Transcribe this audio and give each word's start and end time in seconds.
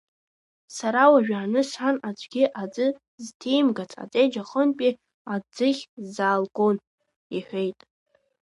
Сара 0.75 1.03
уажәааны 1.11 1.61
сан 1.71 1.95
аӡәгьы 2.07 2.43
аӡы 2.61 2.87
зҭимгац 3.23 3.91
аҵеџь 4.03 4.35
аҟынтәи 4.41 4.91
аӡыхь 5.33 5.83
сзаалгон,— 6.03 6.75
иҳәеит. 7.35 7.79